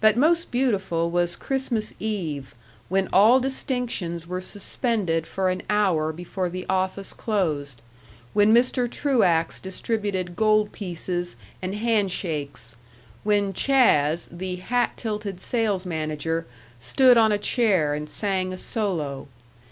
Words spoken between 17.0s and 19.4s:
on a chair and sang a solo.